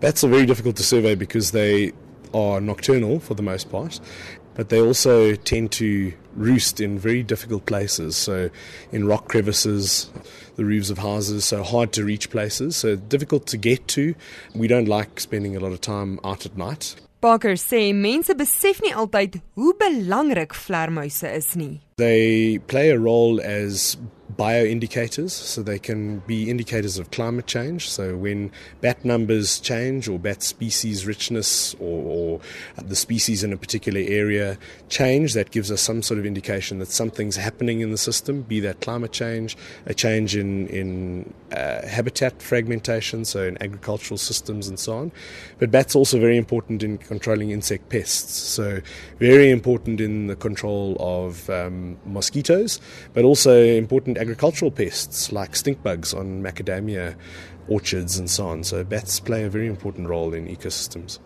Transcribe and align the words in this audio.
Bats 0.00 0.24
are 0.24 0.28
very 0.28 0.46
difficult 0.46 0.76
to 0.76 0.82
survey 0.82 1.14
because 1.14 1.50
they 1.50 1.92
are 2.32 2.58
nocturnal 2.58 3.20
for 3.20 3.34
the 3.34 3.42
most 3.42 3.70
part, 3.70 4.00
but 4.54 4.70
they 4.70 4.80
also 4.80 5.34
tend 5.34 5.72
to 5.72 6.14
roost 6.34 6.80
in 6.80 6.98
very 6.98 7.22
difficult 7.22 7.66
places. 7.66 8.16
So, 8.16 8.48
in 8.92 9.06
rock 9.06 9.28
crevices, 9.28 10.10
the 10.56 10.64
roofs 10.64 10.88
of 10.88 10.98
houses, 10.98 11.44
so 11.44 11.62
hard 11.62 11.92
to 11.92 12.04
reach 12.04 12.30
places, 12.30 12.76
so 12.76 12.96
difficult 12.96 13.46
to 13.48 13.58
get 13.58 13.88
to. 13.88 14.14
We 14.54 14.68
don't 14.68 14.88
like 14.88 15.20
spending 15.20 15.54
a 15.54 15.60
lot 15.60 15.72
of 15.72 15.82
time 15.82 16.18
out 16.24 16.46
at 16.46 16.56
night. 16.56 16.96
Parker 17.20 17.52
sê 17.60 17.92
mense 17.92 18.32
besef 18.32 18.80
nie 18.80 18.94
altyd 18.96 19.42
hoe 19.54 19.74
belangrik 19.76 20.54
vlermuise 20.56 21.28
is 21.28 21.52
nie. 21.60 21.82
They 22.00 22.56
play 22.66 22.88
a 22.88 22.98
role 22.98 23.42
as 23.42 23.98
bioindicators, 24.36 25.30
so 25.30 25.62
they 25.62 25.78
can 25.78 26.20
be 26.20 26.48
indicators 26.48 26.98
of 26.98 27.10
climate 27.10 27.46
change. 27.46 27.90
So 27.90 28.16
when 28.16 28.50
bat 28.80 29.04
numbers 29.04 29.60
change 29.60 30.08
or 30.08 30.18
bat 30.18 30.42
species 30.42 31.06
richness 31.06 31.74
or, 31.74 32.02
or, 32.02 32.40
the 32.82 32.96
species 32.96 33.44
in 33.44 33.52
a 33.52 33.56
particular 33.56 34.00
area 34.00 34.58
change, 34.88 35.34
that 35.34 35.50
gives 35.50 35.70
us 35.70 35.80
some 35.80 36.02
sort 36.02 36.18
of 36.18 36.26
indication 36.26 36.78
that 36.78 36.88
something's 36.88 37.36
happening 37.36 37.80
in 37.80 37.90
the 37.90 37.98
system, 37.98 38.42
be 38.42 38.60
that 38.60 38.80
climate 38.80 39.12
change, 39.12 39.56
a 39.86 39.94
change 39.94 40.36
in, 40.36 40.66
in 40.68 41.34
uh, 41.52 41.86
habitat 41.86 42.40
fragmentation, 42.40 43.24
so 43.24 43.42
in 43.44 43.62
agricultural 43.62 44.16
systems 44.16 44.68
and 44.68 44.78
so 44.78 44.96
on. 44.96 45.12
But 45.58 45.70
bats 45.70 45.94
also 45.94 46.18
very 46.18 46.36
important 46.36 46.82
in 46.82 46.98
controlling 46.98 47.50
insect 47.50 47.88
pests, 47.88 48.34
so 48.34 48.80
very 49.18 49.50
important 49.50 50.00
in 50.00 50.28
the 50.28 50.36
control 50.36 50.96
of 50.98 51.50
um, 51.50 51.89
mosquitoes, 52.04 52.80
but 53.12 53.24
also 53.24 53.62
important 53.62 54.18
agricultural 54.18 54.70
pests 54.70 55.32
like 55.32 55.56
stink 55.56 55.82
bugs 55.82 56.14
on 56.14 56.42
macadamia 56.42 57.16
orchards 57.68 58.18
and 58.18 58.28
so 58.28 58.46
on. 58.46 58.64
So 58.64 58.84
bats 58.84 59.20
play 59.20 59.44
a 59.44 59.50
very 59.50 59.66
important 59.66 60.08
role 60.08 60.34
in 60.34 60.46
ecosystems. 60.46 61.18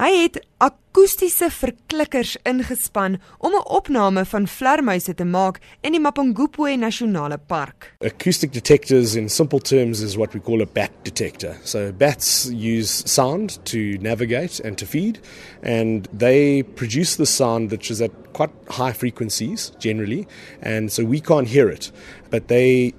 Hy 0.00 0.14
het 0.16 0.38
akoestiese 0.64 1.50
verklikkers 1.52 2.30
ingespan 2.48 3.18
om 3.38 3.52
'n 3.52 3.66
opname 3.78 4.24
van 4.24 4.46
vlermuise 4.48 5.14
te 5.14 5.24
maak 5.24 5.60
in 5.82 5.92
die 5.92 6.00
Mapungubwe 6.00 6.76
Nasionale 6.76 7.38
Park. 7.38 7.92
Acoustic 8.00 8.52
detectors 8.52 9.14
in 9.14 9.28
simple 9.28 9.60
terms 9.60 10.00
is 10.00 10.16
what 10.16 10.32
we 10.32 10.40
call 10.40 10.62
a 10.62 10.66
bat 10.66 10.90
detector. 11.02 11.56
So 11.64 11.92
bats 11.92 12.48
use 12.50 13.02
sound 13.04 13.58
to 13.64 13.98
navigate 14.00 14.64
and 14.64 14.78
to 14.78 14.86
feed 14.86 15.18
and 15.62 16.08
they 16.18 16.62
produce 16.62 17.16
the 17.16 17.26
sound 17.26 17.70
which 17.70 17.90
is 17.90 18.00
at 18.00 18.10
quite 18.32 18.52
high 18.68 18.94
frequencies 18.94 19.72
generally 19.78 20.26
and 20.62 20.90
so 20.90 21.04
we 21.04 21.20
can't 21.20 21.48
hear 21.48 21.68
it 21.68 21.92
but 22.30 22.48
they 22.48 22.94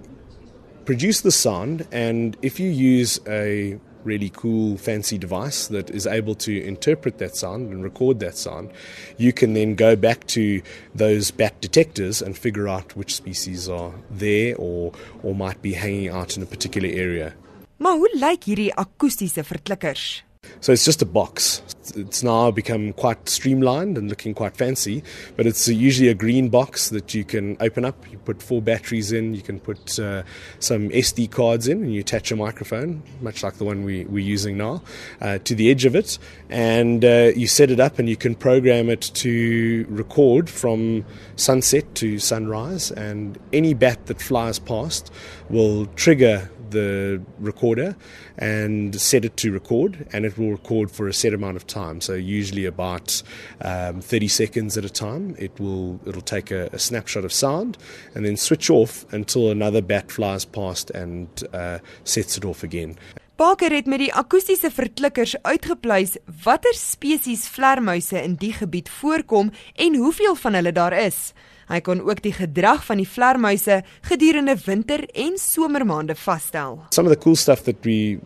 produce 0.85 1.21
the 1.21 1.31
sound 1.31 1.87
and 1.91 2.37
if 2.41 2.59
you 2.59 2.69
use 2.69 3.19
a 3.27 3.79
really 4.03 4.29
cool, 4.29 4.77
fancy 4.77 5.17
device 5.17 5.67
that 5.67 5.89
is 5.89 6.07
able 6.07 6.35
to 6.35 6.63
interpret 6.63 7.17
that 7.17 7.35
sound 7.35 7.71
and 7.71 7.83
record 7.83 8.19
that 8.19 8.37
sound, 8.37 8.71
you 9.17 9.33
can 9.33 9.53
then 9.53 9.75
go 9.75 9.95
back 9.95 10.27
to 10.27 10.61
those 10.95 11.31
bat 11.31 11.59
detectors 11.61 12.21
and 12.21 12.37
figure 12.37 12.67
out 12.67 12.95
which 12.95 13.15
species 13.15 13.69
are 13.69 13.93
there 14.09 14.55
or, 14.57 14.91
or 15.23 15.35
might 15.35 15.61
be 15.61 15.73
hanging 15.73 16.09
out 16.09 16.37
in 16.37 16.43
a 16.43 16.45
particular 16.45 16.89
area. 16.89 17.33
Maar 17.77 17.97
hoe 17.97 18.09
lyk 18.13 18.43
hierdie 18.45 18.73
akoestiese 18.77 19.43
verklikkers? 19.43 20.23
So 20.59 20.71
it's 20.71 20.85
just 20.85 21.01
a 21.01 21.05
box. 21.05 21.61
It's 21.95 22.23
now 22.23 22.51
become 22.51 22.93
quite 22.93 23.27
streamlined 23.27 23.97
and 23.97 24.09
looking 24.09 24.33
quite 24.33 24.55
fancy, 24.55 25.03
but 25.35 25.45
it's 25.47 25.67
usually 25.67 26.09
a 26.09 26.13
green 26.13 26.49
box 26.49 26.89
that 26.89 27.13
you 27.13 27.23
can 27.23 27.57
open 27.59 27.83
up. 27.85 28.09
You 28.11 28.17
put 28.19 28.41
four 28.41 28.61
batteries 28.61 29.11
in, 29.11 29.33
you 29.33 29.41
can 29.41 29.59
put 29.59 29.99
uh, 29.99 30.23
some 30.59 30.89
SD 30.89 31.31
cards 31.31 31.67
in, 31.67 31.83
and 31.83 31.93
you 31.93 32.01
attach 32.01 32.31
a 32.31 32.35
microphone, 32.35 33.01
much 33.21 33.43
like 33.43 33.55
the 33.55 33.65
one 33.65 33.83
we, 33.83 34.05
we're 34.05 34.19
using 34.19 34.57
now, 34.57 34.83
uh, 35.21 35.39
to 35.39 35.55
the 35.55 35.71
edge 35.71 35.85
of 35.85 35.95
it, 35.95 36.17
and 36.49 37.03
uh, 37.03 37.31
you 37.35 37.47
set 37.47 37.71
it 37.71 37.79
up 37.79 37.99
and 37.99 38.07
you 38.07 38.15
can 38.15 38.35
program 38.35 38.89
it 38.89 39.01
to 39.01 39.85
record 39.89 40.49
from 40.49 41.03
sunset 41.35 41.95
to 41.95 42.19
sunrise, 42.19 42.91
and 42.91 43.39
any 43.51 43.73
bat 43.73 44.05
that 44.05 44.21
flies 44.21 44.59
past 44.59 45.11
will 45.49 45.87
trigger 45.87 46.49
the 46.71 47.21
recorder 47.39 47.95
and 48.37 48.99
set 48.99 49.25
it 49.25 49.37
to 49.37 49.51
record, 49.51 50.07
and 50.11 50.25
it 50.25 50.37
will 50.37 50.51
record 50.51 50.91
for 50.91 51.07
a 51.07 51.13
set 51.13 51.33
amount 51.33 51.57
of 51.57 51.67
time. 51.67 52.01
So 52.01 52.13
usually 52.13 52.65
about 52.65 53.21
um, 53.61 54.01
30 54.01 54.27
seconds 54.27 54.77
at 54.77 54.85
a 54.85 54.89
time. 54.89 55.35
It 55.37 55.59
will 55.59 55.99
it'll 56.05 56.21
take 56.21 56.51
a, 56.51 56.69
a, 56.73 56.79
snapshot 56.79 57.25
of 57.25 57.31
sound 57.31 57.77
and 58.15 58.25
then 58.25 58.37
switch 58.37 58.69
off 58.69 59.05
until 59.13 59.51
another 59.51 59.81
bat 59.81 60.11
flies 60.11 60.45
past 60.45 60.89
and 60.91 61.27
uh, 61.53 61.79
sets 62.03 62.37
it 62.37 62.45
off 62.45 62.63
again. 62.63 62.97
Parker 63.35 63.73
het 63.73 63.87
met 63.89 64.03
die 64.03 64.11
akoestiese 64.13 64.69
verklikkers 64.69 65.31
uitgepleis 65.41 66.11
watter 66.43 66.75
spesies 66.77 67.47
vlermuise 67.49 68.19
in 68.21 68.35
die 68.37 68.51
gebied 68.53 68.91
voorkom 68.99 69.49
en 69.75 69.95
hoeveel 69.97 70.35
van 70.43 70.53
hulle 70.59 70.73
daar 70.77 70.93
is. 70.93 71.31
Hy 71.71 71.79
kon 71.79 72.01
ook 72.03 72.19
die 72.19 72.33
gedrag 72.35 72.83
van 72.83 72.99
die 72.99 73.07
vlermuise 73.07 73.77
gedurende 74.03 74.57
winter 74.65 75.05
en 75.15 75.37
somermaande 75.39 76.17
vasstel. 76.19 76.81
Some 76.91 77.07
of 77.07 77.15
the 77.15 77.19
cool 77.23 77.35
stuff 77.39 77.63
that 77.63 77.85
we 77.87 78.19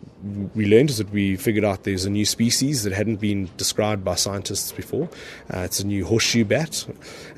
we 0.54 0.66
learned 0.66 0.90
is 0.90 0.96
that 0.96 1.12
we 1.12 1.36
figured 1.36 1.64
out 1.64 1.84
there's 1.84 2.04
a 2.04 2.10
new 2.10 2.24
species 2.24 2.82
that 2.82 2.92
hadn't 2.92 3.20
been 3.20 3.48
described 3.56 4.02
by 4.02 4.16
scientists 4.16 4.72
before. 4.72 5.08
Uh, 5.54 5.60
it's 5.60 5.78
a 5.78 5.86
new 5.86 6.04
horseshoe 6.04 6.44
bat. 6.44 6.84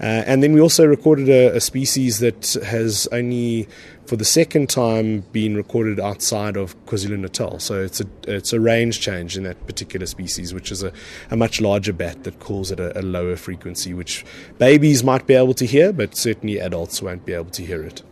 Uh, 0.00 0.24
and 0.26 0.42
then 0.42 0.54
we 0.54 0.60
also 0.60 0.86
recorded 0.86 1.28
a, 1.28 1.56
a 1.56 1.60
species 1.60 2.20
that 2.20 2.56
has 2.64 3.06
only 3.12 3.68
for 4.08 4.16
the 4.16 4.24
second 4.24 4.70
time 4.70 5.20
been 5.32 5.54
recorded 5.54 6.00
outside 6.00 6.56
of 6.56 6.74
KwaZulu-Natal. 6.86 7.58
So 7.58 7.82
it's 7.82 8.00
a 8.00 8.06
it's 8.26 8.54
a 8.54 8.60
range 8.60 9.00
change 9.00 9.36
in 9.36 9.42
that 9.42 9.66
particular 9.66 10.06
species, 10.06 10.54
which 10.54 10.72
is 10.72 10.82
a, 10.82 10.92
a 11.30 11.36
much 11.36 11.60
larger 11.60 11.92
bat 11.92 12.24
that 12.24 12.41
calls 12.41 12.72
at 12.72 12.80
a, 12.80 12.98
a 12.98 13.02
lower 13.02 13.36
frequency, 13.36 13.92
which 13.92 14.24
babies 14.56 15.04
might 15.04 15.26
be 15.26 15.34
able 15.34 15.54
to 15.54 15.66
hear, 15.66 15.92
but 15.98 16.16
certainly 16.16 16.60
adults 16.60 17.03
won't 17.03 17.26
be 17.26 17.34
able 17.34 17.50
to 17.50 17.66
hear 17.66 17.82
it. 17.82 18.03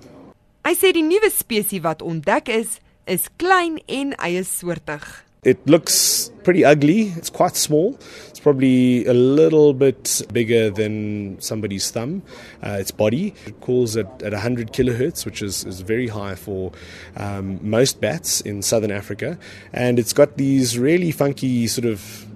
I 0.67 0.75
sê 0.75 0.91
die 0.93 1.05
nuwe 1.07 1.31
spesies 1.31 1.85
wat 1.85 2.03
ontdek 2.03 2.51
is, 2.51 2.81
is 3.07 3.31
klein 3.39 3.79
en 3.87 4.17
eie 4.19 4.43
soortig. 4.43 5.07
It 5.47 5.61
looks 5.71 6.33
pretty 6.43 6.65
ugly. 6.65 7.13
It's 7.15 7.31
quite 7.31 7.55
small. 7.55 7.97
It's 8.27 8.41
probably 8.41 9.07
a 9.07 9.15
little 9.15 9.73
bit 9.75 10.23
bigger 10.33 10.71
than 10.71 11.41
somebody's 11.41 11.89
thumb. 11.93 12.25
Uh, 12.65 12.79
its 12.81 12.91
body 12.91 13.33
it 13.47 13.61
calls 13.61 13.97
at, 13.97 14.09
at 14.25 14.33
100 14.33 14.73
kilohertz, 14.73 15.25
which 15.25 15.43
is, 15.43 15.63
is 15.65 15.83
very 15.83 16.09
high 16.09 16.35
for 16.35 16.73
um, 17.17 17.61
most 17.63 18.01
bats 18.01 18.41
in 18.41 18.61
southern 18.61 18.91
Africa. 18.91 19.39
And 19.73 20.01
it's 20.01 20.13
got 20.13 20.37
these 20.37 20.81
really 20.81 21.13
funky 21.13 21.69
sort 21.69 21.87
of 21.87 22.27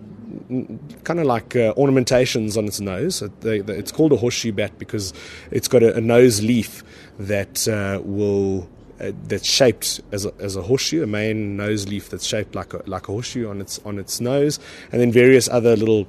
kind 1.05 1.21
of 1.21 1.27
like 1.27 1.57
uh, 1.57 1.73
ornamentations 1.77 2.57
on 2.57 2.67
its 2.67 2.81
nose. 2.81 3.23
It's 3.43 3.93
called 3.93 4.13
a 4.13 4.17
horseshoe 4.17 4.53
bat 4.53 4.79
because 4.79 5.13
it's 5.51 5.69
got 5.69 5.83
a, 5.83 5.97
a 5.97 6.01
nose 6.01 6.43
leaf 6.43 6.83
that 7.19 7.67
uh, 7.69 8.01
will 8.05 8.69
uh, 9.01 9.13
that's 9.29 9.49
shaped 9.49 10.01
as 10.13 10.27
a, 10.27 10.33
as 10.41 10.57
a 10.57 10.63
horseshoe, 10.63 11.03
a 11.03 11.07
main 11.07 11.57
nose 11.57 11.89
leaf 11.89 12.11
that's 12.11 12.27
shaped 12.27 12.55
like 12.55 12.75
a, 12.75 12.83
like 12.87 13.09
a 13.09 13.13
horseshoe 13.13 13.49
on 13.49 13.61
its 13.61 13.79
on 13.85 13.99
its 13.99 14.21
nose, 14.21 14.59
and 14.93 15.01
then 15.01 15.11
various 15.11 15.49
other 15.49 15.75
little 15.77 16.07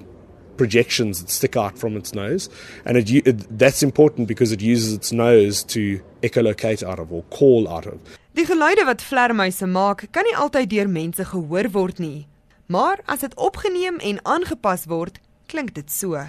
projections 0.58 1.22
that 1.22 1.30
stick 1.30 1.56
out 1.56 1.78
from 1.78 1.96
its 1.96 2.14
nose, 2.14 2.50
and 2.86 2.98
it, 2.98 3.10
it, 3.10 3.58
that's 3.58 3.82
important 3.82 4.28
because 4.28 4.52
it 4.52 4.62
uses 4.62 4.94
its 4.94 5.12
nose 5.12 5.64
to 5.64 6.02
echolocate 6.22 6.84
out 6.84 7.00
of 7.00 7.12
or 7.12 7.24
call 7.30 7.70
out 7.70 7.86
of. 7.86 8.00
Die 8.36 8.46
geluide 8.46 8.86
wat 8.86 9.02
vlermuise 9.04 9.66
maak, 9.68 10.06
kan 10.12 10.28
nie 10.28 10.36
altyd 10.36 10.70
deur 10.72 10.88
mense 10.88 11.24
gehoor 11.32 11.72
word 11.74 12.00
nie, 12.00 12.28
maar 12.72 13.00
as 13.06 13.20
dit 13.20 13.34
opgeneem 13.36 13.98
en 14.00 14.20
aangepas 14.24 14.86
word, 14.88 15.20
klink 15.46 15.74
dit 15.76 15.92
so. 15.92 16.24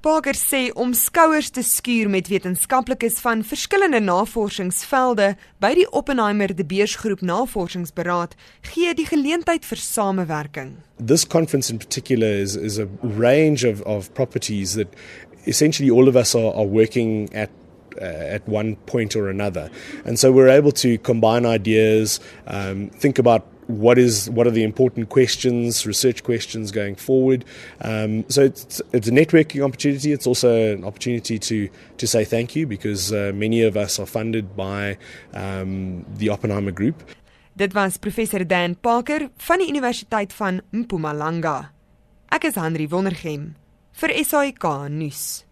Parker 0.00 0.32
sê 0.36 0.60
om 0.80 0.94
skouers 0.96 1.50
te 1.52 1.60
skuur 1.60 2.08
met 2.08 2.28
wetenskaplikes 2.32 3.18
van 3.20 3.42
verskillende 3.44 4.00
navorsingsvelde 4.00 5.34
by 5.60 5.74
die 5.76 5.84
Oppenheimer 5.92 6.54
de 6.56 6.64
Beers 6.64 6.94
groep 7.02 7.20
navorsingsberaad 7.20 8.32
gee 8.72 8.94
die 8.96 9.04
geleentheid 9.08 9.68
vir 9.68 9.82
samewerking. 9.84 10.72
This 10.96 11.26
conference 11.28 11.68
in 11.72 11.80
particular 11.80 12.40
is 12.40 12.56
is 12.56 12.80
a 12.80 12.88
range 13.20 13.68
of 13.68 13.84
of 13.84 14.08
properties 14.16 14.72
that 14.80 14.96
essentially 15.44 15.92
all 15.92 16.08
of 16.08 16.16
us 16.16 16.34
are 16.34 16.52
are 16.52 16.68
working 16.68 17.28
at 17.36 17.52
at 18.04 18.46
one 18.48 18.76
point 18.86 19.16
or 19.16 19.28
another. 19.28 19.70
And 20.04 20.18
so 20.18 20.32
we're 20.32 20.48
able 20.48 20.72
to 20.72 20.98
combine 20.98 21.46
ideas, 21.46 22.20
um, 22.46 22.90
think 22.90 23.18
about 23.18 23.46
what 23.70 23.98
is 23.98 24.28
what 24.30 24.46
are 24.46 24.50
the 24.50 24.62
important 24.62 25.08
questions, 25.08 25.86
research 25.86 26.24
questions 26.24 26.70
going 26.70 26.96
forward. 26.96 27.44
Um, 27.80 28.24
so 28.28 28.42
it's, 28.42 28.82
it's 28.92 29.08
a 29.08 29.12
networking 29.12 29.64
opportunity. 29.64 30.12
It's 30.12 30.26
also 30.26 30.74
an 30.74 30.84
opportunity 30.84 31.38
to 31.38 31.68
to 31.98 32.06
say 32.06 32.24
thank 32.24 32.56
you 32.56 32.66
because 32.66 33.12
uh, 33.12 33.32
many 33.34 33.62
of 33.62 33.76
us 33.76 33.98
are 33.98 34.06
funded 34.06 34.56
by 34.56 34.98
um, 35.34 36.04
the 36.16 36.28
Oppenheimer 36.28 36.72
Group. 36.72 37.02
Dit 37.56 37.74
was 37.74 37.98
professor 37.98 38.44
Dan 38.44 38.74
Parker 38.74 39.28
van 39.36 39.58
die 39.58 39.68
Universiteit 39.68 40.32
van 40.32 40.62
Mpumalanga. 40.72 41.70
Ek 42.30 42.44
is 42.44 42.54
Henry 42.54 42.88
Wondergem 42.88 43.54
vir 44.00 44.14
SAK 44.24 44.88
nuus. 44.88 45.44